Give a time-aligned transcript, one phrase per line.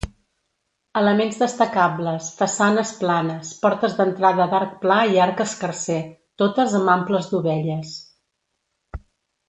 [1.01, 6.01] Elements destacables: façanes planes, portes d'entrada d'arc pla i arc escarser,
[6.45, 7.97] totes amb amples dovelles.